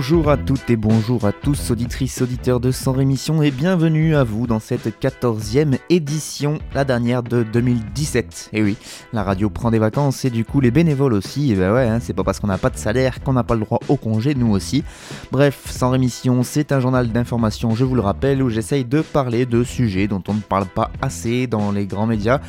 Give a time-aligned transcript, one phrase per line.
[0.00, 4.24] Bonjour à toutes et bonjour à tous, auditrices, auditeurs de Sans Rémission, et bienvenue à
[4.24, 8.48] vous dans cette 14e édition, la dernière de 2017.
[8.54, 8.78] Et oui,
[9.12, 11.98] la radio prend des vacances et du coup les bénévoles aussi, et ben ouais, hein,
[12.00, 14.34] c'est pas parce qu'on n'a pas de salaire qu'on n'a pas le droit au congé,
[14.34, 14.84] nous aussi.
[15.32, 19.44] Bref, Sans Rémission, c'est un journal d'information, je vous le rappelle, où j'essaye de parler
[19.44, 22.40] de sujets dont on ne parle pas assez dans les grands médias,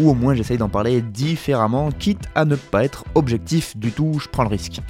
[0.00, 4.18] ou au moins j'essaye d'en parler différemment, quitte à ne pas être objectif du tout,
[4.20, 4.80] je prends le risque.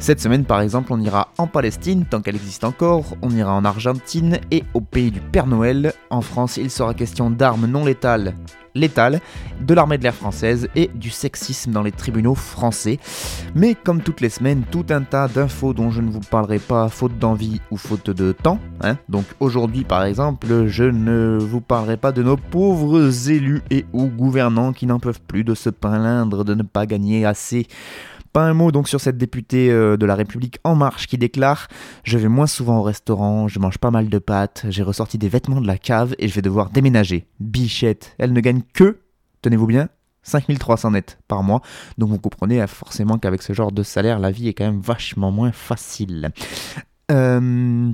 [0.00, 3.66] Cette semaine par exemple, on ira en Palestine tant qu'elle existe encore, on ira en
[3.66, 5.92] Argentine et au pays du Père Noël.
[6.08, 8.32] En France, il sera question d'armes non létales,
[8.74, 9.20] létales,
[9.60, 12.98] de l'armée de l'air française et du sexisme dans les tribunaux français.
[13.54, 16.88] Mais comme toutes les semaines, tout un tas d'infos dont je ne vous parlerai pas
[16.88, 18.58] faute d'envie ou faute de temps.
[18.80, 18.96] hein.
[19.10, 24.06] Donc aujourd'hui par exemple, je ne vous parlerai pas de nos pauvres élus et ou
[24.06, 27.66] gouvernants qui n'en peuvent plus de se plaindre de ne pas gagner assez.
[28.32, 31.68] Pas un mot donc sur cette députée euh, de la République En Marche qui déclare
[32.04, 35.28] Je vais moins souvent au restaurant, je mange pas mal de pâtes, j'ai ressorti des
[35.28, 37.26] vêtements de la cave et je vais devoir déménager.
[37.40, 38.98] Bichette, elle ne gagne que,
[39.42, 39.88] tenez-vous bien,
[40.22, 41.60] 5300 net par mois.
[41.98, 44.80] Donc vous comprenez euh, forcément qu'avec ce genre de salaire, la vie est quand même
[44.80, 46.30] vachement moins facile.
[47.10, 47.90] Euh,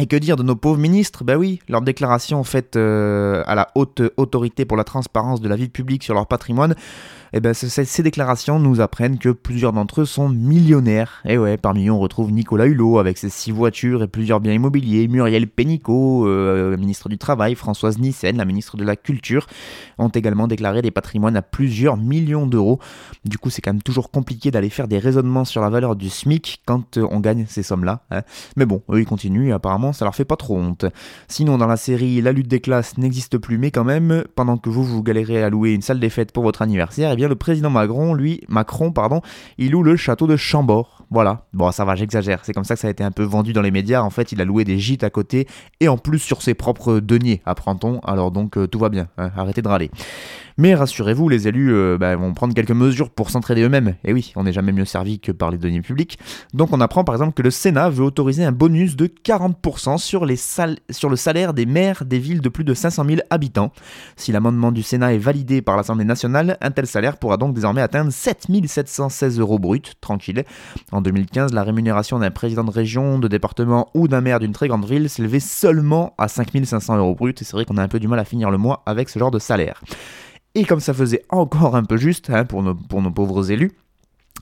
[0.00, 1.22] et que dire de nos pauvres ministres?
[1.22, 5.56] Ben oui, leur déclaration faite euh, à la haute autorité pour la transparence de la
[5.56, 6.74] vie publique sur leur patrimoine,
[7.36, 11.20] eh ben, ce- ces, déclarations nous apprennent que plusieurs d'entre eux sont millionnaires.
[11.24, 14.52] Et ouais, parmi eux, on retrouve Nicolas Hulot avec ses six voitures et plusieurs biens
[14.52, 19.46] immobiliers, Muriel Pénicaud, euh, ministre du Travail, Françoise Nyssen, la ministre de la Culture,
[19.98, 22.78] ont également déclaré des patrimoines à plusieurs millions d'euros.
[23.24, 26.10] Du coup, c'est quand même toujours compliqué d'aller faire des raisonnements sur la valeur du
[26.10, 28.02] SMIC quand euh, on gagne ces sommes-là.
[28.12, 28.22] hein.
[28.56, 30.84] Mais bon, eux, ils continuent et apparemment, ça leur fait pas trop honte.
[31.26, 34.70] Sinon, dans la série La lutte des classes n'existe plus, mais quand même, pendant que
[34.70, 37.36] vous, vous galérez à louer une salle des fêtes pour votre anniversaire, eh bien, le
[37.36, 39.20] président Macron, lui, Macron, pardon,
[39.58, 41.04] il loue le château de Chambord.
[41.10, 41.44] Voilà.
[41.52, 42.40] Bon, ça va, j'exagère.
[42.42, 44.02] C'est comme ça que ça a été un peu vendu dans les médias.
[44.02, 45.46] En fait, il a loué des gîtes à côté
[45.80, 48.00] et en plus sur ses propres deniers, apprend-on.
[48.00, 49.06] Alors donc, euh, tout va bien.
[49.18, 49.30] hein.
[49.36, 49.90] Arrêtez de râler.
[50.56, 53.94] Mais rassurez-vous, les élus euh, bah, vont prendre quelques mesures pour s'entraider eux-mêmes.
[54.04, 56.16] Et oui, on n'est jamais mieux servi que par les deniers publics.
[56.52, 60.24] Donc on apprend par exemple que le Sénat veut autoriser un bonus de 40% sur,
[60.24, 63.72] les sal- sur le salaire des maires des villes de plus de 500 000 habitants.
[64.16, 67.82] Si l'amendement du Sénat est validé par l'Assemblée nationale, un tel salaire pourra donc désormais
[67.82, 70.44] atteindre 7 716 euros bruts, tranquille.
[70.92, 74.68] En 2015, la rémunération d'un président de région, de département ou d'un maire d'une très
[74.68, 77.34] grande ville s'élevait seulement à 5 500 euros bruts.
[77.40, 79.18] Et c'est vrai qu'on a un peu du mal à finir le mois avec ce
[79.18, 79.80] genre de salaire.
[80.54, 82.74] Et comme ça faisait encore un peu juste hein, pour, nos,
[83.10, 83.72] pauvres élus,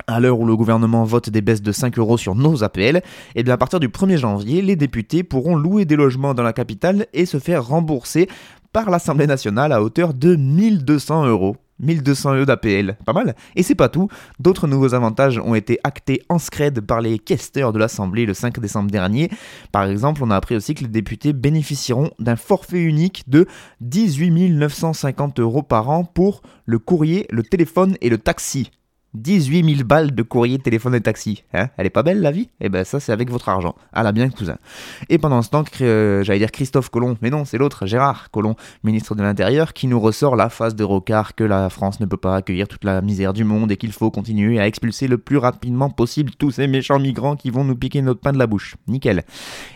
[0.06, 3.02] à l'heure où le gouvernement vote des baisses de 5 euros sur nos APL,
[3.34, 6.52] et bien à partir du 1er janvier, les députés pourront louer des logements dans la
[6.52, 8.28] capitale et se faire rembourser
[8.74, 11.56] par l'Assemblée nationale à hauteur de 1200 euros.
[11.82, 13.34] 1200 euros d'APL, pas mal.
[13.56, 17.72] Et c'est pas tout, d'autres nouveaux avantages ont été actés en scred par les questeurs
[17.72, 19.30] de l'Assemblée le 5 décembre dernier.
[19.72, 23.46] Par exemple, on a appris aussi que les députés bénéficieront d'un forfait unique de
[23.80, 28.70] 18 950 euros par an pour le courrier, le téléphone et le taxi.
[29.14, 31.44] 18 000 balles de courrier, téléphone et taxi.
[31.52, 32.48] Hein Elle est pas belle la vie?
[32.60, 33.74] Eh ben ça c'est avec votre argent.
[33.92, 34.56] Ah la bien cousin.
[35.08, 38.54] Et pendant ce temps, euh, j'allais dire Christophe Colomb, mais non c'est l'autre, Gérard Collomb,
[38.84, 42.16] ministre de l'Intérieur, qui nous ressort la phase de rocard que la France ne peut
[42.16, 45.36] pas accueillir toute la misère du monde et qu'il faut continuer à expulser le plus
[45.36, 48.76] rapidement possible tous ces méchants migrants qui vont nous piquer notre pain de la bouche.
[48.88, 49.24] Nickel.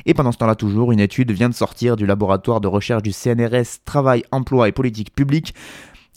[0.06, 3.12] Et pendant ce temps-là toujours, une étude vient de sortir du laboratoire de recherche du
[3.12, 5.54] CNRS Travail, Emploi et Politique Publique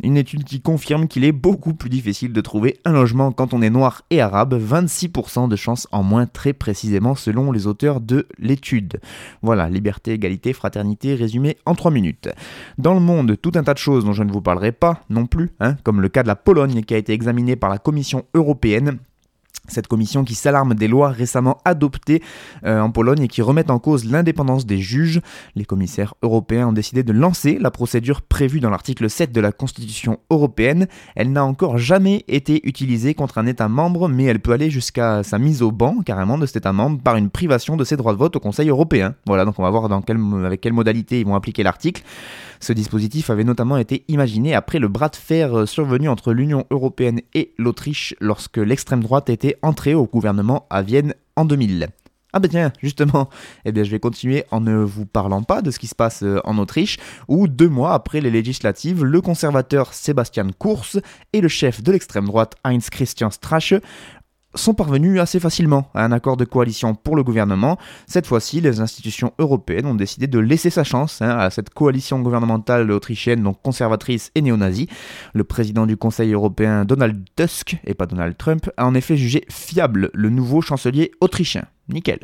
[0.04, 3.62] une étude qui confirme qu'il est beaucoup plus difficile de trouver un logement quand on
[3.62, 8.28] est noir et arabe, 26% de chances en moins très précisément selon les auteurs de
[8.38, 9.00] l'étude.
[9.42, 12.30] Voilà, liberté, égalité, fraternité, résumé en 3 minutes.
[12.78, 15.26] Dans le monde, tout un tas de choses dont je ne vous parlerai pas non
[15.26, 18.26] plus, hein, comme le cas de la Pologne qui a été examiné par la Commission
[18.34, 19.00] européenne
[19.70, 22.22] cette commission qui s'alarme des lois récemment adoptées
[22.66, 25.22] euh, en Pologne et qui remettent en cause l'indépendance des juges.
[25.56, 29.52] Les commissaires européens ont décidé de lancer la procédure prévue dans l'article 7 de la
[29.52, 30.88] Constitution européenne.
[31.16, 35.24] Elle n'a encore jamais été utilisée contre un État membre, mais elle peut aller jusqu'à
[35.24, 38.14] sa mise au banc carrément de cet État membre par une privation de ses droits
[38.14, 39.16] de vote au Conseil européen.
[39.26, 42.04] Voilà, donc on va voir avec quelle modalité ils vont appliquer l'article.
[42.60, 47.22] Ce dispositif avait notamment été imaginé après le bras de fer survenu entre l'Union européenne
[47.34, 51.90] et l'Autriche lorsque l'extrême droite était entrée au gouvernement à Vienne en 2000.
[52.32, 53.28] Ah bah tiens, justement,
[53.66, 56.40] eh je vais continuer en ne vous parlant pas de ce qui se passe euh,
[56.44, 56.98] en Autriche,
[57.28, 61.02] où deux mois après les législatives, le conservateur Sebastian Kurz
[61.34, 63.74] et le chef de l'extrême droite Heinz Christian Strache
[64.60, 67.78] sont parvenus assez facilement à un accord de coalition pour le gouvernement.
[68.08, 72.20] Cette fois-ci, les institutions européennes ont décidé de laisser sa chance hein, à cette coalition
[72.20, 74.88] gouvernementale autrichienne, donc conservatrice et néo-nazie.
[75.34, 79.46] Le président du Conseil européen, Donald Tusk, et pas Donald Trump, a en effet jugé
[79.50, 81.66] fiable le nouveau chancelier autrichien.
[81.90, 82.20] Nickel.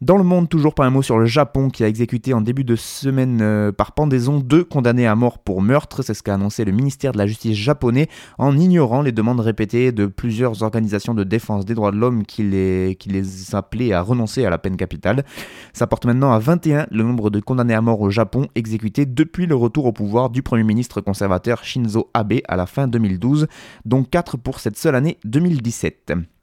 [0.00, 2.64] Dans le monde, toujours pas un mot sur le Japon qui a exécuté en début
[2.64, 6.02] de semaine euh, par pendaison deux condamnés à mort pour meurtre.
[6.02, 8.08] C'est ce qu'a annoncé le ministère de la Justice japonais
[8.38, 12.42] en ignorant les demandes répétées de plusieurs organisations de défense des droits de l'homme qui
[12.42, 15.24] les, qui les appelaient à renoncer à la peine capitale.
[15.72, 19.46] Ça porte maintenant à 21 le nombre de condamnés à mort au Japon exécutés depuis
[19.46, 23.46] le retour au pouvoir du Premier ministre conservateur Shinzo Abe à la fin 2012,
[23.84, 26.33] dont 4 pour cette seule année 2017.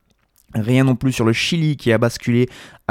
[0.54, 2.48] Rien non plus sur le Chili qui a basculé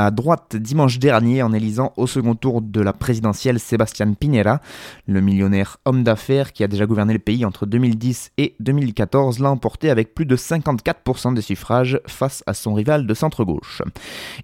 [0.07, 4.63] à droite dimanche dernier en élisant au second tour de la présidentielle Sébastien Piñera.
[5.07, 9.51] Le millionnaire homme d'affaires qui a déjà gouverné le pays entre 2010 et 2014 l'a
[9.51, 13.83] emporté avec plus de 54% des suffrages face à son rival de centre-gauche.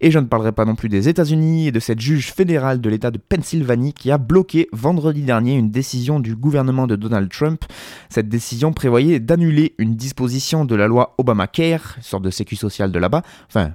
[0.03, 2.91] Et je ne parlerai pas non plus des États-Unis et de cette juge fédérale de
[2.91, 7.64] l'État de Pennsylvanie qui a bloqué vendredi dernier une décision du gouvernement de Donald Trump.
[8.11, 12.99] Cette décision prévoyait d'annuler une disposition de la loi Obamacare, sorte de sécu social de
[12.99, 13.73] là-bas, enfin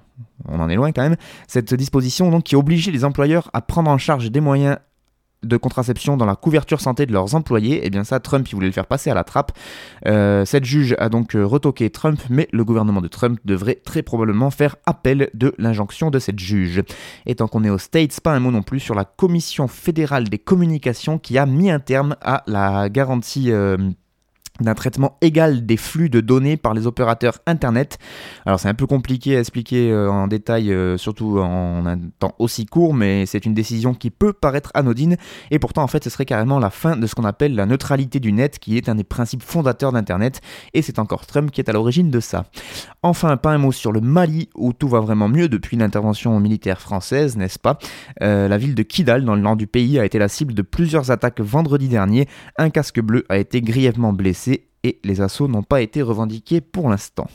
[0.47, 1.17] on en est loin quand même,
[1.47, 4.77] cette disposition donc qui obligeait les employeurs à prendre en charge des moyens
[5.43, 8.55] de contraception dans la couverture santé de leurs employés, et eh bien ça, Trump, il
[8.55, 9.51] voulait le faire passer à la trappe.
[10.05, 14.03] Euh, cette juge a donc euh, retoqué Trump, mais le gouvernement de Trump devrait très
[14.03, 16.83] probablement faire appel de l'injonction de cette juge.
[17.25, 20.29] Et tant qu'on est aux States, pas un mot non plus sur la Commission fédérale
[20.29, 23.77] des communications qui a mis un terme à la garantie euh,
[24.61, 27.97] d'un traitement égal des flux de données par les opérateurs Internet.
[28.45, 32.35] Alors c'est un peu compliqué à expliquer euh, en détail, euh, surtout en un temps
[32.39, 35.17] aussi court, mais c'est une décision qui peut paraître anodine,
[35.49, 38.19] et pourtant en fait ce serait carrément la fin de ce qu'on appelle la neutralité
[38.19, 40.41] du net, qui est un des principes fondateurs d'Internet,
[40.73, 42.45] et c'est encore Trump qui est à l'origine de ça.
[43.03, 46.81] Enfin, pas un mot sur le Mali, où tout va vraiment mieux depuis l'intervention militaire
[46.81, 47.77] française, n'est-ce pas?
[48.21, 50.61] Euh, La ville de Kidal, dans le nord du pays, a été la cible de
[50.61, 52.27] plusieurs attaques vendredi dernier,
[52.57, 54.50] un casque bleu a été grièvement blessé,
[54.83, 57.27] et les assauts n'ont pas été revendiqués pour l'instant.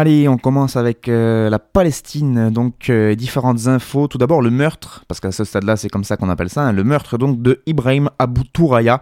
[0.00, 4.06] Allez, on commence avec euh, la Palestine, donc euh, différentes infos.
[4.06, 6.72] Tout d'abord le meurtre, parce qu'à ce stade-là c'est comme ça qu'on appelle ça, hein,
[6.72, 9.00] le meurtre donc de Ibrahim Abou Touraya,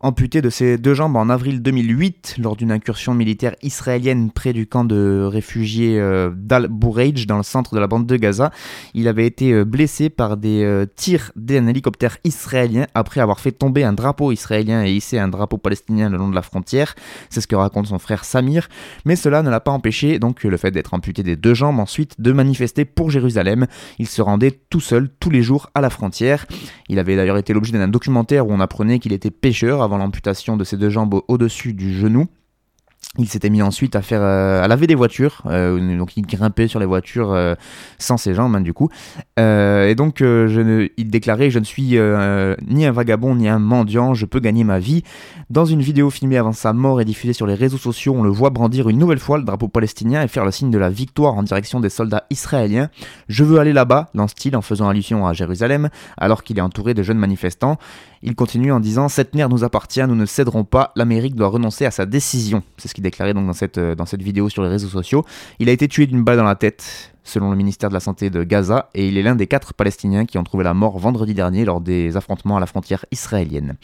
[0.00, 4.66] amputé de ses deux jambes en avril 2008 lors d'une incursion militaire israélienne près du
[4.66, 8.52] camp de réfugiés euh, d'Al-Bourreij dans le centre de la bande de Gaza.
[8.94, 13.50] Il avait été euh, blessé par des euh, tirs d'un hélicoptère israélien après avoir fait
[13.50, 16.94] tomber un drapeau israélien et hissé un drapeau palestinien le long de la frontière.
[17.28, 18.68] C'est ce que raconte son frère Samir.
[19.04, 22.20] Mais cela ne l'a pas empêché, donc le fait d'être amputé des deux jambes ensuite,
[22.20, 23.66] de manifester pour Jérusalem.
[23.98, 26.46] Il se rendait tout seul tous les jours à la frontière.
[26.88, 30.56] Il avait d'ailleurs été l'objet d'un documentaire où on apprenait qu'il était pêcheur avant l'amputation
[30.58, 32.28] de ses deux jambes au-dessus du genou.
[33.16, 36.68] Il s'était mis ensuite à faire euh, à laver des voitures, euh, donc il grimpait
[36.68, 37.54] sur les voitures euh,
[37.98, 38.90] sans ses jambes hein, du coup.
[39.38, 41.98] et donc je ne, il déclarait je ne suis
[42.68, 45.04] ni un vagabond ni un mendiant, je peux gagner ma vie.
[45.48, 48.28] Dans une vidéo filmée avant sa mort et diffusée sur les réseaux sociaux, on le
[48.28, 51.34] voit brandir une nouvelle fois le drapeau palestinien et faire le signe de la victoire
[51.34, 52.90] en direction des soldats israéliens.
[53.28, 57.02] Je veux aller là-bas, lance-t-il en faisant allusion à Jérusalem, alors qu'il est entouré de
[57.02, 57.78] jeunes manifestants.
[58.22, 61.84] Il continue en disant Cette mer nous appartient, nous ne céderons pas, l'Amérique doit renoncer
[61.84, 62.62] à sa décision.
[62.76, 65.24] C'est ce qu'il déclarait donc dans cette, euh, dans cette vidéo sur les réseaux sociaux.
[65.58, 68.30] Il a été tué d'une balle dans la tête selon le ministère de la Santé
[68.30, 71.34] de Gaza, et il est l'un des quatre Palestiniens qui ont trouvé la mort vendredi
[71.34, 73.76] dernier lors des affrontements à la frontière israélienne.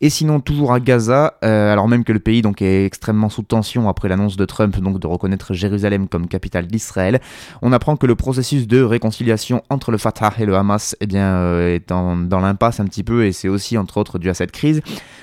[0.00, 3.42] Et sinon, toujours à Gaza, euh, alors même que le pays donc, est extrêmement sous
[3.42, 7.20] tension après l'annonce de Trump de reconnaître Jérusalem comme capitale d'Israël,
[7.62, 11.34] on apprend que le processus de réconciliation entre le Fatah et le Hamas eh bien,
[11.36, 14.52] euh, est dans l'impasse un petit peu, et c'est aussi entre autres dû à cette
[14.52, 14.82] crise.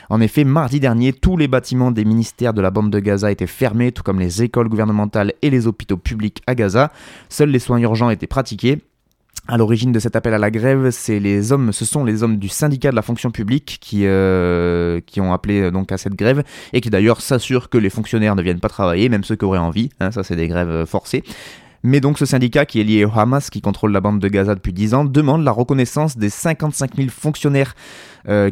[0.10, 3.48] En effet, mardi dernier, tous les bâtiments des ministères de la bande de Gaza étaient
[3.48, 6.92] fermés, tout comme les écoles gouvernementales et les hôpitaux publics à Gaza.
[7.30, 8.82] Seuls les soins urgents étaient pratiqués.
[9.48, 12.38] À l'origine de cet appel à la grève, c'est les hommes, ce sont les hommes
[12.38, 16.14] du syndicat de la fonction publique qui, euh, qui ont appelé euh, donc à cette
[16.14, 16.44] grève
[16.74, 19.58] et qui d'ailleurs s'assurent que les fonctionnaires ne viennent pas travailler, même ceux qui auraient
[19.58, 19.90] envie.
[20.00, 21.24] Hein, ça, c'est des grèves euh, forcées.
[21.84, 24.54] Mais donc ce syndicat qui est lié au Hamas, qui contrôle la bande de Gaza
[24.54, 27.74] depuis 10 ans, demande la reconnaissance des 55 000 fonctionnaires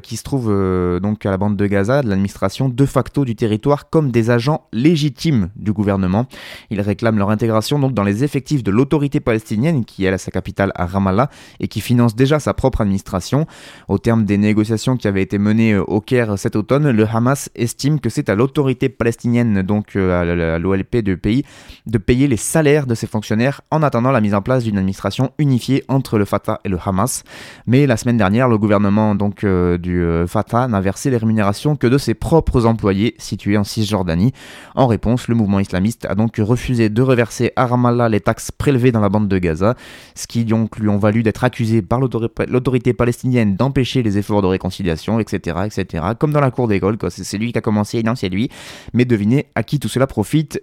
[0.02, 3.36] qui se trouvent euh, donc à la bande de Gaza, de l'administration de facto du
[3.36, 6.26] territoire, comme des agents légitimes du gouvernement.
[6.70, 10.32] Ils réclament leur intégration donc dans les effectifs de l'autorité palestinienne, qui est à sa
[10.32, 13.46] capitale à Ramallah et qui finance déjà sa propre administration.
[13.88, 17.50] Au terme des négociations qui avaient été menées euh, au Caire cet automne, le Hamas
[17.56, 21.44] estime que c'est à l'autorité palestinienne, donc à l'OLP du pays,
[21.86, 25.32] de payer les salaires de ses fonctionnaires en attendant la mise en place d'une administration
[25.38, 27.24] unifiée entre le Fatah et le Hamas.
[27.68, 31.76] Mais la semaine dernière, le gouvernement donc euh, du euh, Fatah n'a versé les rémunérations
[31.76, 34.32] que de ses propres employés situés en Cisjordanie.
[34.76, 38.92] En réponse, le mouvement islamiste a donc refusé de reverser à Ramallah les taxes prélevées
[38.92, 39.76] dans la bande de Gaza,
[40.16, 44.48] ce qui donc lui ont valu d'être accusé par l'autorité palestinienne d'empêcher les efforts de
[44.48, 46.04] réconciliation, etc., etc.
[46.18, 48.50] Comme dans la cour d'école, c'est lui qui a commencé, non, c'est lui.
[48.94, 50.62] Mais devinez à qui tout cela profite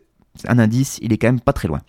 [0.49, 1.81] un indice, il est quand même pas très loin.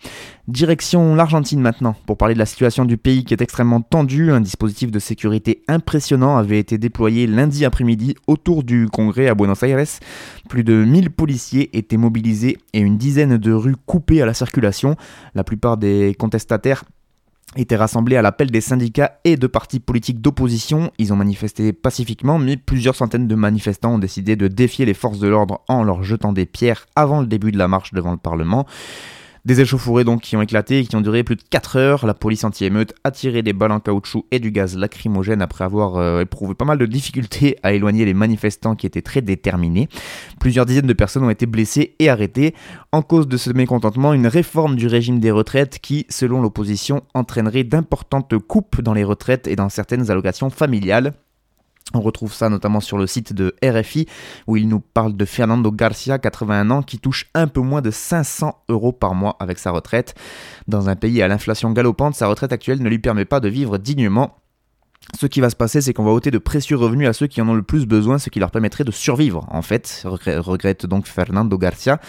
[0.47, 4.31] Direction l'Argentine maintenant, pour parler de la situation du pays qui est extrêmement tendu.
[4.31, 9.61] Un dispositif de sécurité impressionnant avait été déployé lundi après-midi autour du Congrès à Buenos
[9.63, 9.85] Aires.
[10.49, 14.95] Plus de 1000 policiers étaient mobilisés et une dizaine de rues coupées à la circulation.
[15.35, 16.83] La plupart des contestataires
[17.59, 20.91] étaient rassemblés à l'appel des syndicats et de partis politiques d'opposition.
[20.97, 25.19] Ils ont manifesté pacifiquement, mais plusieurs centaines de manifestants ont décidé de défier les forces
[25.19, 28.17] de l'ordre en leur jetant des pierres avant le début de la marche devant le
[28.17, 28.65] Parlement.
[29.47, 32.05] Des échauffourées donc qui ont éclaté et qui ont duré plus de 4 heures.
[32.05, 35.95] La police anti-émeute a tiré des balles en caoutchouc et du gaz lacrymogène après avoir
[35.95, 39.87] euh, éprouvé pas mal de difficultés à éloigner les manifestants qui étaient très déterminés.
[40.41, 42.55] Plusieurs dizaines de personnes ont été blessées et arrêtées.
[42.91, 47.63] En cause de ce mécontentement, une réforme du régime des retraites qui, selon l'opposition, entraînerait
[47.63, 51.13] d'importantes coupes dans les retraites et dans certaines allocations familiales.
[51.93, 54.07] On retrouve ça notamment sur le site de RFI
[54.45, 57.91] où il nous parle de Fernando Garcia, 81 ans, qui touche un peu moins de
[57.91, 60.15] 500 euros par mois avec sa retraite.
[60.67, 63.77] Dans un pays à l'inflation galopante, sa retraite actuelle ne lui permet pas de vivre
[63.77, 64.37] dignement
[65.15, 67.41] ce qui va se passer, c'est qu'on va ôter de précieux revenus à ceux qui
[67.41, 71.07] en ont le plus besoin, ce qui leur permettrait de survivre, en fait, regrette donc
[71.07, 71.99] Fernando Garcia.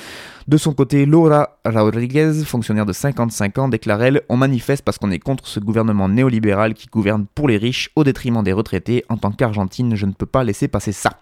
[0.49, 5.11] De son côté, Laura Rodriguez, fonctionnaire de 55 ans, déclare elle On manifeste parce qu'on
[5.11, 9.05] est contre ce gouvernement néolibéral qui gouverne pour les riches au détriment des retraités.
[9.11, 11.21] En tant qu'Argentine, je ne peux pas laisser passer ça.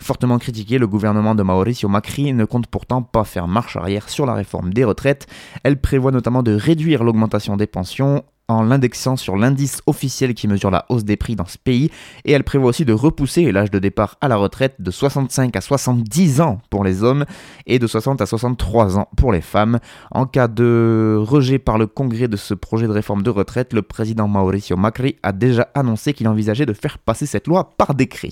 [0.00, 4.26] Fortement critiqué, le gouvernement de Mauricio Macri ne compte pourtant pas faire marche arrière sur
[4.26, 5.26] la réforme des retraites.
[5.62, 10.70] Elle prévoit notamment de réduire l'augmentation des pensions en l'indexant sur l'indice officiel qui mesure
[10.70, 11.90] la hausse des prix dans ce pays,
[12.24, 15.60] et elle prévoit aussi de repousser l'âge de départ à la retraite de 65 à
[15.60, 17.24] 70 ans pour les hommes
[17.66, 19.78] et de 60 à 63 ans pour les femmes.
[20.10, 23.82] En cas de rejet par le Congrès de ce projet de réforme de retraite, le
[23.82, 28.30] président Mauricio Macri a déjà annoncé qu'il envisageait de faire passer cette loi par décret.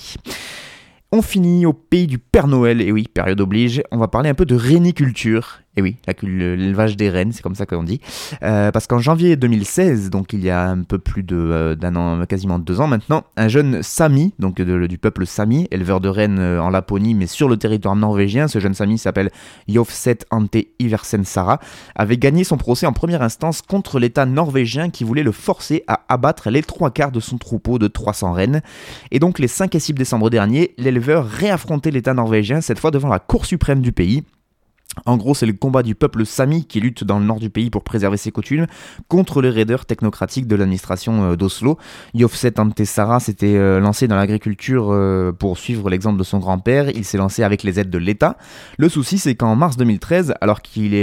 [1.12, 4.34] On finit au pays du Père Noël, et oui, période oblige, on va parler un
[4.34, 8.00] peu de réniculture et oui, l'élevage des rennes, c'est comme ça qu'on dit.
[8.44, 12.24] Euh, parce qu'en janvier 2016, donc il y a un peu plus euh, d'un an,
[12.26, 16.62] quasiment deux ans maintenant, un jeune Sami, donc du peuple Sami, éleveur de rennes euh,
[16.62, 19.30] en Laponie, mais sur le territoire norvégien, ce jeune Sami s'appelle
[19.68, 21.58] Jofset Ante Iversen Sara,
[21.96, 26.02] avait gagné son procès en première instance contre l'État norvégien qui voulait le forcer à
[26.08, 28.62] abattre les trois quarts de son troupeau de 300 rennes.
[29.10, 33.08] Et donc les 5 et 6 décembre dernier, l'éleveur réaffrontait l'État norvégien, cette fois devant
[33.08, 34.22] la Cour suprême du pays.
[35.06, 37.70] En gros, c'est le combat du peuple sami qui lutte dans le nord du pays
[37.70, 38.66] pour préserver ses coutumes
[39.08, 41.78] contre les raideurs technocratiques de l'administration euh, d'Oslo.
[42.14, 46.90] Yofset Antesara s'était euh, lancé dans l'agriculture euh, pour suivre l'exemple de son grand-père.
[46.90, 48.36] Il s'est lancé avec les aides de l'État.
[48.78, 50.94] Le souci, c'est qu'en mars 2013, alors qu'il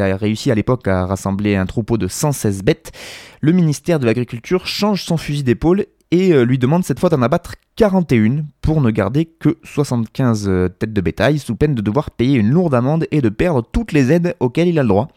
[0.00, 2.92] a réussi à l'époque à rassembler un troupeau de 116 bêtes,
[3.40, 7.54] le ministère de l'Agriculture change son fusil d'épaule et lui demande cette fois d'en abattre
[7.76, 12.50] 41 pour ne garder que 75 têtes de bétail sous peine de devoir payer une
[12.50, 15.08] lourde amende et de perdre toutes les aides auxquelles il a le droit.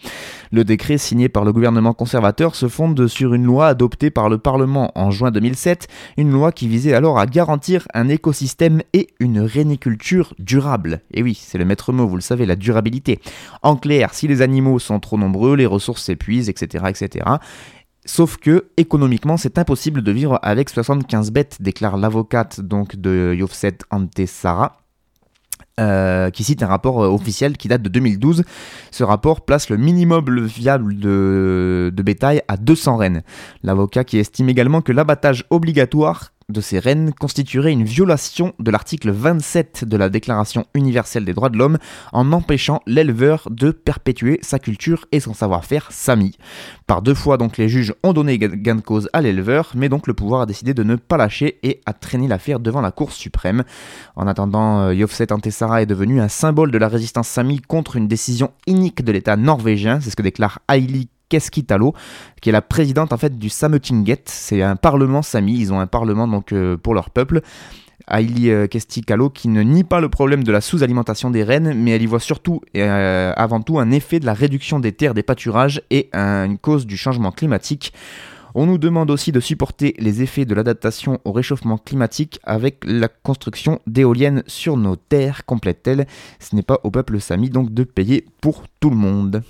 [0.52, 4.38] Le décret signé par le gouvernement conservateur se fonde sur une loi adoptée par le
[4.38, 9.40] Parlement en juin 2007, une loi qui visait alors à garantir un écosystème et une
[9.40, 11.02] réniculture durable.
[11.12, 13.20] Et oui, c'est le maître mot, vous le savez, la durabilité.
[13.64, 17.26] En clair, si les animaux sont trop nombreux, les ressources s'épuisent, etc., etc.
[18.06, 23.78] Sauf que, économiquement, c'est impossible de vivre avec 75 bêtes, déclare l'avocate donc de Yofset
[23.92, 24.84] Antesara.
[25.80, 28.44] Euh, qui cite un rapport euh, officiel qui date de 2012.
[28.92, 33.24] Ce rapport place le minimum viable de, de bétail à 200 rennes.
[33.64, 39.12] L'avocat qui estime également que l'abattage obligatoire de ces rennes constituerait une violation de l'article
[39.12, 41.78] 27 de la Déclaration universelle des droits de l'homme
[42.12, 46.38] en empêchant l'éleveur de perpétuer sa culture et son savoir-faire sami.
[46.88, 50.08] Par deux fois donc les juges ont donné gain de cause à l'éleveur, mais donc
[50.08, 53.12] le pouvoir a décidé de ne pas lâcher et a traîné l'affaire devant la Cour
[53.12, 53.64] suprême.
[54.16, 58.08] En attendant, euh, Yofset Antessara est devenu un symbole de la résistance sami contre une
[58.08, 61.96] décision inique de l'État norvégien, c'est ce que déclare Aili Keskitalo,
[62.42, 64.22] qui est la présidente en fait du Sametinget.
[64.26, 65.58] C'est un parlement sami.
[65.58, 67.42] Ils ont un parlement donc euh, pour leur peuple.
[68.08, 71.92] Aili euh, Kestikalo qui ne nie pas le problème de la sous-alimentation des rennes, mais
[71.92, 75.16] elle y voit surtout et euh, avant tout un effet de la réduction des terres
[75.16, 77.94] des pâturages et une cause du changement climatique.
[78.54, 83.08] On nous demande aussi de supporter les effets de l'adaptation au réchauffement climatique avec la
[83.08, 86.06] construction d'éoliennes sur nos terres, complète-t-elle.
[86.40, 89.42] Ce n'est pas au peuple sami donc de payer pour tout le monde.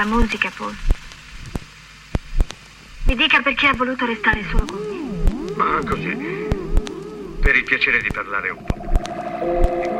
[0.00, 0.74] La musica, Paul.
[3.04, 5.52] Mi dica perché ha voluto restare solo con me.
[5.56, 6.48] Ma così,
[7.40, 9.99] per il piacere di parlare un po'.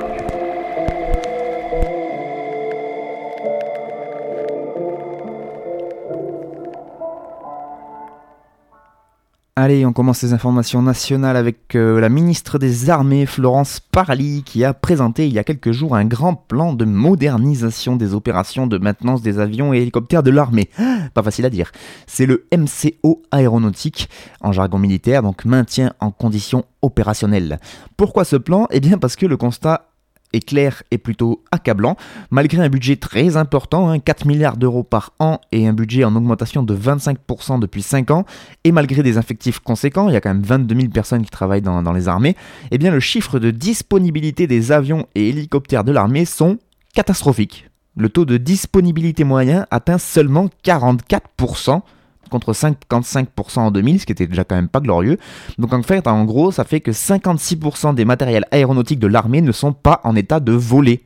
[9.62, 14.64] Allez, on commence les informations nationales avec euh, la ministre des Armées, Florence Parly, qui
[14.64, 18.78] a présenté il y a quelques jours un grand plan de modernisation des opérations de
[18.78, 20.70] maintenance des avions et hélicoptères de l'armée.
[21.12, 21.72] Pas facile à dire.
[22.06, 24.08] C'est le MCO aéronautique,
[24.40, 27.60] en jargon militaire, donc maintien en conditions opérationnelles.
[27.98, 28.66] Pourquoi ce plan?
[28.70, 29.89] Eh bien parce que le constat
[30.32, 31.96] est clair et plutôt accablant,
[32.30, 36.14] malgré un budget très important, 4 hein, milliards d'euros par an et un budget en
[36.14, 38.24] augmentation de 25% depuis 5 ans,
[38.64, 41.62] et malgré des effectifs conséquents, il y a quand même 22 000 personnes qui travaillent
[41.62, 42.36] dans, les armées,
[42.70, 46.58] eh bien le chiffre de disponibilité des avions et hélicoptères de l'armée sont
[46.94, 47.68] catastrophiques.
[47.96, 51.82] Le taux de disponibilité moyen atteint seulement 44%,
[52.30, 55.18] contre 55% en 2000, ce qui était déjà quand même pas glorieux.
[55.58, 59.52] Donc en fait, en gros, ça fait que 56% des matériels aéronautiques de l'armée ne
[59.52, 61.04] sont pas en état de voler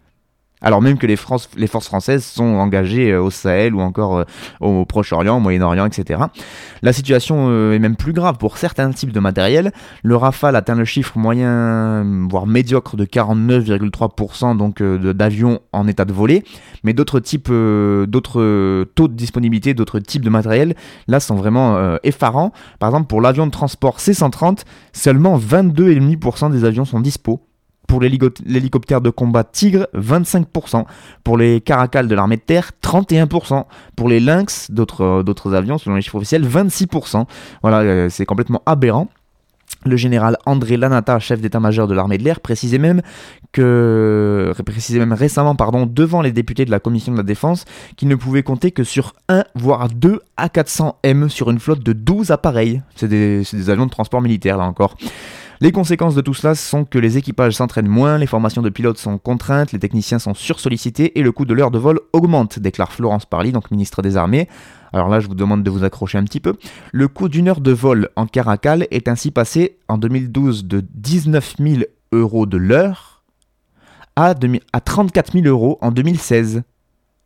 [0.65, 1.49] alors même que les, forces
[1.87, 4.25] françaises sont engagées euh, au Sahel ou encore euh,
[4.61, 6.23] au Proche-Orient, au Moyen-Orient, etc.
[6.83, 9.73] La situation euh, est même plus grave pour certains types de matériel.
[10.03, 16.13] Le Rafale atteint le chiffre moyen, voire médiocre de 49,3% donc d'avions en état de
[16.13, 16.45] voler,
[16.83, 20.75] mais d'autres types, d'autres taux de disponibilité, d'autres types de matériel,
[21.09, 22.53] là sont vraiment effarants.
[22.79, 27.41] Par exemple, pour l'avion de transport C-130, seulement 22,5% des avions sont dispo
[27.87, 30.85] pour l'hélicoptère de combat Tigre, 25%.
[31.23, 33.65] Pour les Caracals de l'armée de terre, 31%.
[33.97, 37.27] Pour les Lynx, euh, d'autres avions, selon les chiffres officiels, 26%.
[37.63, 39.09] Voilà, euh, c'est complètement aberrant.
[39.87, 43.03] Le général André Lanata, chef d'état-major de l'armée de l'air, précisait même
[43.53, 47.67] que, précisait même récemment, pardon, devant les députés de la commission de la défense,
[47.97, 52.31] qu'il ne pouvait compter que sur 1 voire 2 A400M sur une flotte de 12
[52.31, 52.83] appareils.
[52.97, 54.97] C'est des, des avions de transport militaire là encore.
[55.61, 58.99] Les conséquences de tout cela sont que les équipages s'entraînent moins, les formations de pilotes
[58.99, 62.93] sont contraintes, les techniciens sont sursollicités et le coût de l'heure de vol augmente, déclare
[62.93, 64.49] Florence Parly, donc ministre des Armées.
[64.93, 66.55] Alors là, je vous demande de vous accrocher un petit peu.
[66.93, 71.55] Le coût d'une heure de vol en caracal est ainsi passé en 2012 de 19
[71.59, 73.23] 000 euros de l'heure
[74.17, 74.35] à,
[74.73, 76.63] à 34 000 euros en 2016.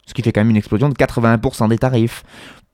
[0.06, 2.24] Ce qui fait quand même une explosion de 81% des tarifs.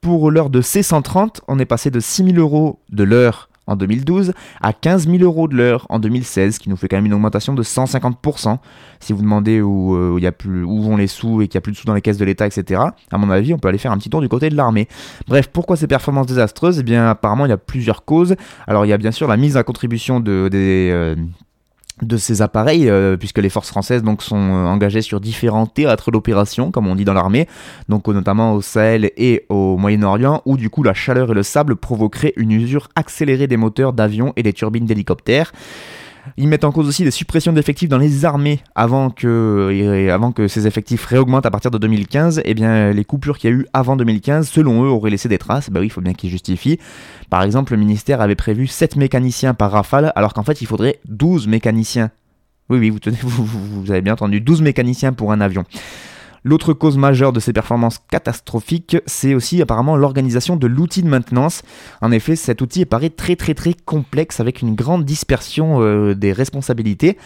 [0.01, 4.33] Pour l'heure de C130, on est passé de 6 000 euros de l'heure en 2012
[4.63, 7.15] à 15 000 euros de l'heure en 2016, ce qui nous fait quand même une
[7.15, 8.59] augmentation de 150%.
[9.01, 11.77] Si vous demandez où, euh, où vont les sous et qu'il n'y a plus de
[11.77, 13.99] sous dans les caisses de l'État, etc., à mon avis, on peut aller faire un
[13.99, 14.89] petit tour du côté de l'armée.
[15.29, 16.79] Bref, pourquoi ces performances désastreuses?
[16.79, 18.35] Eh bien, apparemment, il y a plusieurs causes.
[18.67, 21.15] Alors, il y a bien sûr la mise à contribution de, des, euh,
[22.03, 26.11] de ces appareils, euh, puisque les forces françaises donc sont euh, engagées sur différents théâtres
[26.11, 27.47] d'opération, comme on dit dans l'armée,
[27.89, 31.77] donc notamment au Sahel et au Moyen-Orient, où du coup la chaleur et le sable
[31.77, 35.53] provoqueraient une usure accélérée des moteurs d'avions et des turbines d'hélicoptères.
[36.37, 41.05] Ils mettent en cause aussi des suppressions d'effectifs dans les armées avant que, ces effectifs
[41.05, 42.43] réaugmentent à partir de 2015.
[42.45, 45.71] Eh les coupures qu'il y a eu avant 2015, selon eux, auraient laissé des traces.
[45.71, 46.79] Bah oui, il faut bien qu'ils justifient.
[47.31, 51.01] Par exemple, le ministère avait prévu 7 mécaniciens par rafale, alors qu'en fait, il faudrait
[51.09, 52.11] 12 mécaniciens.
[52.71, 55.65] Oui, oui, vous avez bien entendu, 12 mécaniciens pour un avion.
[56.47, 61.63] L'autre cause majeure de ces performances catastrophiques, c'est aussi apparemment l'organisation de l'outil de maintenance.
[62.03, 66.33] En effet, cet outil paraît très très très complexe avec une grande dispersion euh, des
[66.33, 67.17] responsabilités.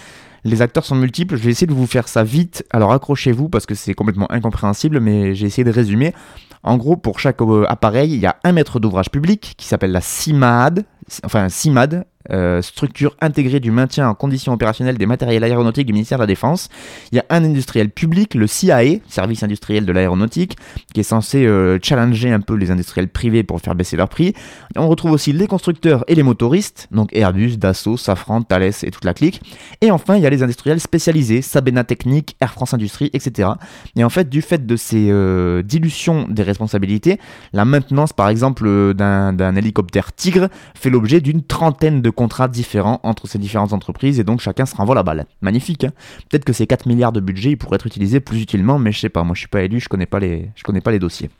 [0.45, 3.67] Les acteurs sont multiples, je vais essayer de vous faire ça vite, alors accrochez-vous parce
[3.67, 6.15] que c'est complètement incompréhensible, mais j'ai essayé de résumer.
[6.63, 9.91] En gros, pour chaque euh, appareil, il y a un maître d'ouvrage public qui s'appelle
[9.91, 10.85] la CIMAD,
[11.25, 16.19] enfin CIMAD, euh, structure intégrée du maintien en condition opérationnelle des matériels aéronautiques du ministère
[16.19, 16.69] de la Défense.
[17.11, 20.59] Il y a un industriel public, le CIA, Service industriel de l'aéronautique,
[20.93, 24.35] qui est censé euh, challenger un peu les industriels privés pour faire baisser leurs prix.
[24.77, 29.05] On retrouve aussi les constructeurs et les motoristes, donc Airbus, Dassault, Safran, Thales et toute
[29.05, 29.41] la clique.
[29.81, 33.51] Et enfin, il y a les industriels spécialisés, Sabena Technique, Air France Industrie, etc.
[33.97, 37.19] Et en fait, du fait de ces euh, dilutions des responsabilités,
[37.55, 43.27] la maintenance, par exemple, d'un hélicoptère Tigre fait l'objet d'une trentaine de contrats différents entre
[43.27, 45.27] ces différentes entreprises et donc chacun se renvoie la balle.
[45.41, 45.85] Magnifique.
[45.85, 45.93] Hein
[46.29, 49.01] Peut-être que ces 4 milliards de budget ils pourraient être utilisés plus utilement, mais je
[49.01, 49.25] sais pas.
[49.25, 51.31] Moi, je suis pas élu, je connais pas les, je connais pas les dossiers.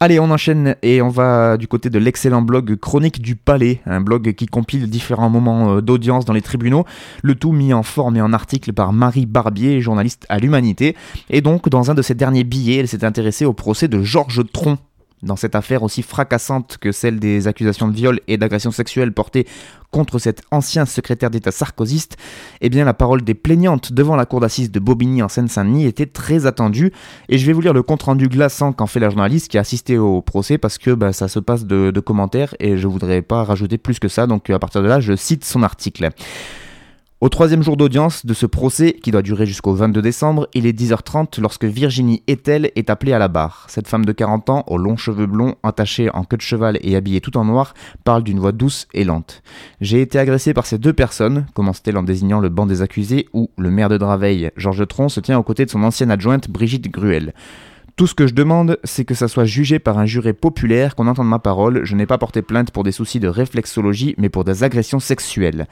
[0.00, 4.00] Allez, on enchaîne et on va du côté de l'excellent blog Chronique du Palais, un
[4.00, 6.84] blog qui compile différents moments euh, d'audience dans les tribunaux,
[7.22, 10.96] le tout mis en forme et en article par Marie Barbier, journaliste à l'Humanité.
[11.30, 14.44] Et donc, dans un de ses derniers billets, elle s'est intéressée au procès de Georges
[14.52, 14.78] Tron,
[15.22, 19.46] dans cette affaire aussi fracassante que celle des accusations de viol et d'agression sexuelle portées
[19.90, 22.16] contre cet ancien secrétaire d'État sarkozyste,
[22.60, 26.06] eh bien la parole des plaignantes devant la cour d'assises de Bobigny en Seine-Saint-Denis était
[26.06, 26.92] très attendue.
[27.28, 29.98] Et je vais vous lire le compte-rendu glaçant qu'en fait la journaliste qui a assisté
[29.98, 33.44] au procès parce que bah, ça se passe de, de commentaires et je voudrais pas
[33.44, 34.26] rajouter plus que ça.
[34.26, 36.10] Donc à partir de là, je cite son article.
[37.20, 40.78] Au troisième jour d'audience de ce procès, qui doit durer jusqu'au 22 décembre, il est
[40.78, 43.66] 10h30 lorsque Virginie Etel est appelée à la barre.
[43.68, 46.94] Cette femme de 40 ans, aux longs cheveux blonds, attachée en queue de cheval et
[46.94, 49.42] habillée tout en noir, parle d'une voix douce et lente.
[49.80, 53.50] J'ai été agressée par ces deux personnes, commence-t-elle en désignant le banc des accusés, où
[53.58, 56.88] le maire de Draveil, Georges Tron, se tient aux côtés de son ancienne adjointe, Brigitte
[56.88, 57.34] Gruel.
[57.98, 61.08] Tout ce que je demande, c'est que ça soit jugé par un juré populaire, qu'on
[61.08, 61.84] entende ma parole.
[61.84, 65.66] Je n'ai pas porté plainte pour des soucis de réflexologie, mais pour des agressions sexuelles.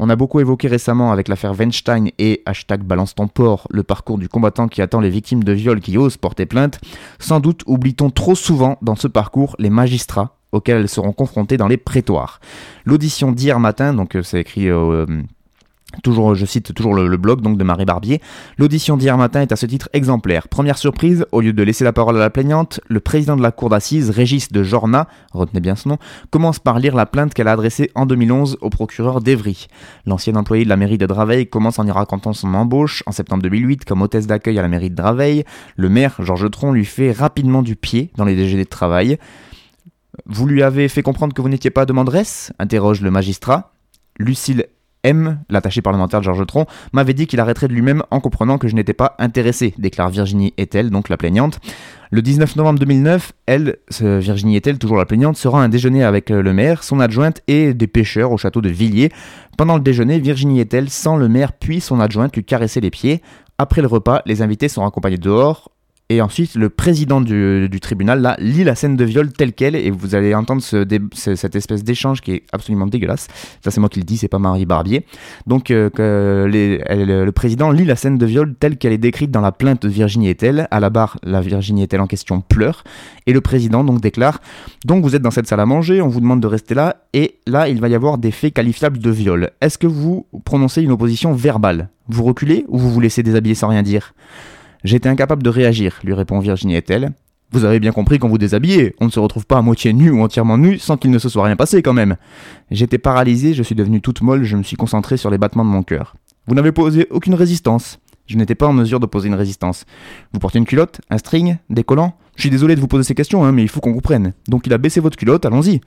[0.00, 3.28] On a beaucoup évoqué récemment avec l'affaire Weinstein et hashtag balance ton
[3.70, 6.80] le parcours du combattant qui attend les victimes de viol qui osent porter plainte.
[7.20, 11.68] Sans doute oublie-t-on trop souvent dans ce parcours les magistrats auxquels elles seront confrontées dans
[11.68, 12.40] les prétoires.
[12.86, 15.06] L'audition d'hier matin, donc euh, c'est écrit euh,
[16.02, 18.20] Toujours, je cite toujours le, blog de Marie Barbier.
[18.58, 20.46] L'audition d'hier matin est à ce titre exemplaire.
[20.48, 23.52] Première surprise, au lieu de laisser la parole à la plaignante, le président de la
[23.52, 25.96] cour d'assises, Régis de Jorna, retenez bien ce nom,
[26.30, 29.66] commence par lire la plainte qu'elle a adressée en 2011 au procureur d'Evry.
[30.04, 33.42] L'ancien employé de la mairie de Draveil commence en y racontant son embauche en septembre
[33.42, 35.44] 2008 comme hôtesse d'accueil à la mairie de Draveil.
[35.76, 39.18] Le maire, Georges Tron, lui fait rapidement du pied dans les DGD de travail.
[40.26, 43.72] Vous lui avez fait comprendre que vous n'étiez pas demanderesse interroge le magistrat.
[44.18, 44.66] Lucille
[45.04, 48.68] M, l'attaché parlementaire de Georges Tron, m'avait dit qu'il arrêterait de lui-même en comprenant que
[48.68, 51.60] je n'étais pas intéressé, déclare Virginie Etel, donc la plaignante.
[52.10, 56.04] Le 19 novembre 2009, elle, Virginie Etel, toujours la plaignante, se rend à un déjeuner
[56.04, 59.12] avec euh, le maire, son adjointe et des pêcheurs au château de Villiers.
[59.58, 63.22] Pendant le déjeuner, Virginie Etel sent le maire puis son adjointe lui caresser les pieds.
[63.58, 65.70] Après le repas, les invités sont accompagnés dehors
[66.10, 69.90] et ensuite, le président du, tribunal là, lit la scène de viol telle qu'elle et
[69.90, 73.28] vous allez entendre ce, cette espèce d'échange qui est absolument dégueulasse.
[73.62, 75.04] Ça, c'est moi qui le dis, c'est pas Marie Barbier.
[75.46, 79.52] Donc, euh, le président lit la scène de viol telle qu'elle est décrite dans la
[79.52, 80.66] plainte de Virginie Etel.
[80.70, 82.84] À la barre, la Virginie Etel en question pleure
[83.26, 84.40] et le président donc déclare
[84.86, 87.34] Donc, vous êtes dans cette salle à manger, on vous demande de rester là et
[87.46, 89.50] là, il va y avoir des faits qualifiables de viol.
[89.60, 91.90] Est-ce que vous prononcez une opposition verbale?
[92.08, 94.14] Vous reculez ou vous vous laissez déshabiller sans rien dire?
[94.84, 97.12] J'étais incapable de réagir, lui répond Virginie Etel.
[97.50, 100.10] Vous avez bien compris qu'on vous déshabillez, on ne se retrouve pas à moitié nu
[100.10, 102.16] ou entièrement nu sans qu'il ne se soit rien passé quand même.
[102.70, 105.70] J'étais paralysé, je suis devenue toute molle, je me suis concentré sur les battements de
[105.70, 106.14] mon cœur.
[106.46, 107.98] Vous n'avez posé aucune résistance.
[108.26, 109.86] Je n'étais pas en mesure de poser une résistance.
[110.32, 113.14] Vous portez une culotte, un string, des collants Je suis désolé de vous poser ces
[113.14, 114.34] questions, hein, mais il faut qu'on comprenne.
[114.48, 115.80] Donc il a baissé votre culotte, allons-y.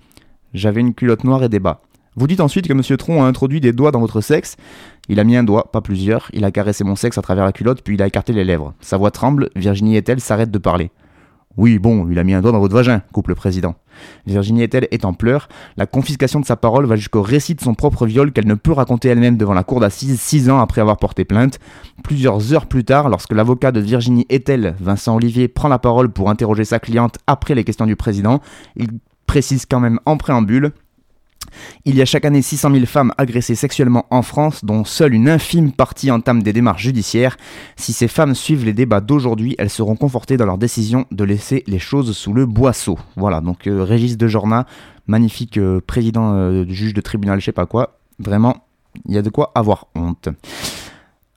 [0.55, 1.81] J'avais une culotte noire et des bas.
[2.15, 2.97] Vous dites ensuite que M.
[2.97, 4.57] Tron a introduit des doigts dans votre sexe.
[5.07, 6.29] Il a mis un doigt, pas plusieurs.
[6.33, 8.73] Il a caressé mon sexe à travers la culotte, puis il a écarté les lèvres.
[8.81, 9.49] Sa voix tremble.
[9.55, 10.91] Virginie et elle s'arrêtent de parler.
[11.57, 13.75] Oui, bon, il a mis un doigt dans votre vagin, coupe le président.
[14.25, 15.49] Virginie Etel est en pleurs.
[15.75, 18.71] La confiscation de sa parole va jusqu'au récit de son propre viol qu'elle ne peut
[18.71, 21.59] raconter elle-même devant la cour d'assises six ans après avoir porté plainte.
[22.03, 26.29] Plusieurs heures plus tard, lorsque l'avocat de Virginie Etel, Vincent Olivier, prend la parole pour
[26.29, 28.39] interroger sa cliente après les questions du président,
[28.77, 28.87] il
[29.27, 30.71] précise quand même en préambule
[31.85, 35.29] il y a chaque année 600 000 femmes agressées sexuellement en France, dont seule une
[35.29, 37.37] infime partie entame des démarches judiciaires.
[37.75, 41.63] Si ces femmes suivent les débats d'aujourd'hui, elles seront confortées dans leur décision de laisser
[41.67, 42.97] les choses sous le boisseau.
[43.15, 44.65] Voilà, donc euh, Régis de Jorna,
[45.07, 47.99] magnifique euh, président euh, juge de tribunal, je sais pas quoi.
[48.19, 48.65] Vraiment,
[49.07, 50.29] il y a de quoi avoir honte.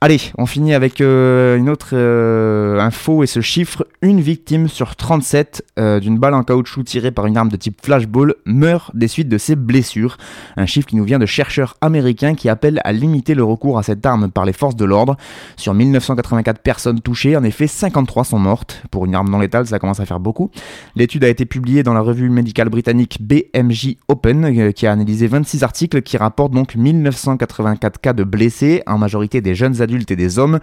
[0.05, 3.87] Allez, on finit avec euh, une autre euh, info et ce chiffre.
[4.03, 7.83] Une victime sur 37 euh, d'une balle en caoutchouc tirée par une arme de type
[7.83, 10.17] flashball meurt des suites de ses blessures.
[10.57, 13.81] Un chiffre qui nous vient de chercheurs américains qui appellent à limiter le recours à
[13.81, 15.17] cette arme par les forces de l'ordre.
[15.57, 18.83] Sur 1984 personnes touchées, en effet 53 sont mortes.
[18.91, 20.51] Pour une arme non létale, ça commence à faire beaucoup.
[20.95, 25.63] L'étude a été publiée dans la revue médicale britannique BMJ Open qui a analysé 26
[25.63, 30.39] articles qui rapportent donc 1984 cas de blessés, en majorité des jeunes adultes et des
[30.39, 30.59] hommes.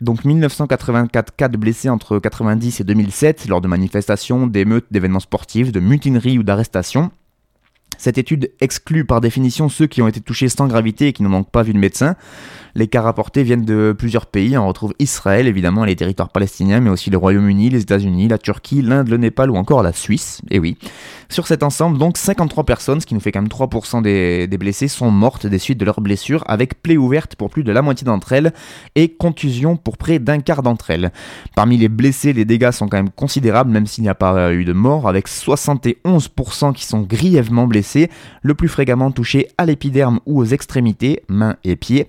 [0.00, 5.72] Donc 1984 cas de blessés entre 90 et 2007 lors de manifestations, d'émeutes, d'événements sportifs,
[5.72, 7.10] de mutineries ou d'arrestations.
[7.98, 11.30] Cette étude exclut par définition ceux qui ont été touchés sans gravité et qui n'ont
[11.30, 12.16] donc pas vu de médecin.
[12.76, 14.58] Les cas rapportés viennent de plusieurs pays.
[14.58, 18.82] On retrouve Israël, évidemment, les territoires palestiniens, mais aussi le Royaume-Uni, les États-Unis, la Turquie,
[18.82, 20.42] l'Inde, le Népal ou encore la Suisse.
[20.50, 20.76] Et oui.
[21.30, 24.88] Sur cet ensemble, donc 53 personnes, ce qui nous fait quand même 3% des, blessés,
[24.88, 28.04] sont mortes des suites de leurs blessures, avec plaie ouverte pour plus de la moitié
[28.04, 28.52] d'entre elles
[28.94, 31.12] et contusion pour près d'un quart d'entre elles.
[31.54, 34.66] Parmi les blessés, les dégâts sont quand même considérables, même s'il n'y a pas eu
[34.66, 38.10] de mort, avec 71% qui sont grièvement blessés,
[38.42, 42.08] le plus fréquemment touchés à l'épiderme ou aux extrémités, mains et pieds,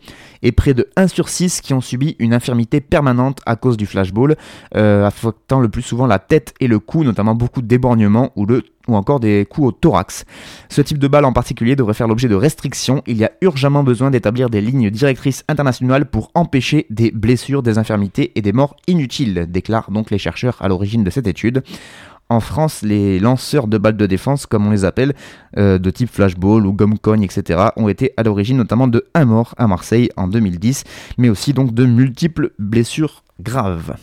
[0.57, 4.35] près de 1 sur 6 qui ont subi une infirmité permanente à cause du flashball,
[4.75, 8.45] euh, affectant le plus souvent la tête et le cou, notamment beaucoup d'éborgnements ou,
[8.87, 10.25] ou encore des coups au thorax.
[10.69, 13.03] Ce type de balle en particulier devrait faire l'objet de restrictions.
[13.05, 17.77] Il y a urgemment besoin d'établir des lignes directrices internationales pour empêcher des blessures, des
[17.77, 21.63] infirmités et des morts inutiles, déclarent donc les chercheurs à l'origine de cette étude.
[22.29, 25.13] En France, les lanceurs de balles de défense, comme on les appelle,
[25.57, 29.55] euh, de type flashball ou gomme etc., ont été à l'origine notamment de un mort
[29.57, 30.83] à Marseille en 2010,
[31.17, 33.95] mais aussi donc de multiples blessures graves.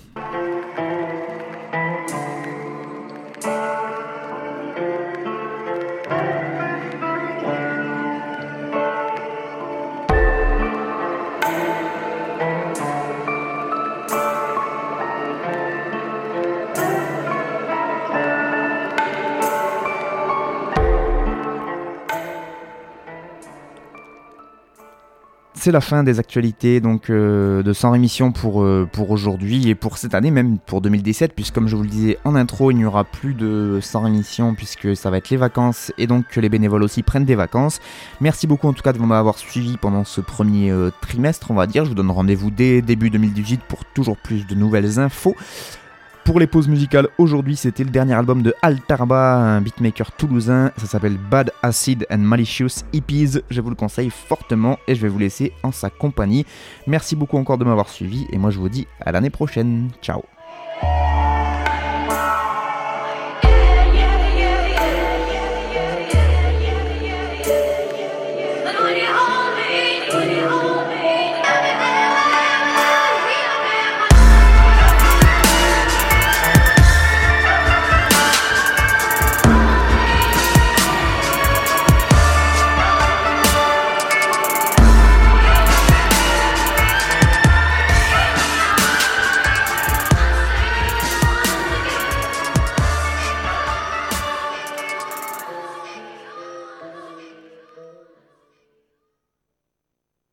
[25.65, 29.75] C'est la fin des actualités donc euh, de Sans Rémission pour, euh, pour aujourd'hui et
[29.75, 32.77] pour cette année, même pour 2017, puisque comme je vous le disais en intro, il
[32.77, 36.39] n'y aura plus de Sans Rémission puisque ça va être les vacances et donc que
[36.39, 37.81] les bénévoles aussi prennent des vacances.
[38.21, 41.67] Merci beaucoup en tout cas de m'avoir suivi pendant ce premier euh, trimestre, on va
[41.67, 41.87] dire.
[41.87, 45.35] Je vous donne rendez-vous dès début 2018 pour toujours plus de nouvelles infos.
[46.25, 50.73] Pour les pauses musicales, aujourd'hui c'était le dernier album de Altarba, un beatmaker toulousain.
[50.79, 53.41] Ça s'appelle Bad Acid and Malicious Hippies.
[53.51, 56.47] Je vous le conseille fortement et je vais vous laisser en sa compagnie.
[56.87, 59.91] Merci beaucoup encore de m'avoir suivi et moi je vous dis à l'année prochaine.
[60.01, 60.34] Ciao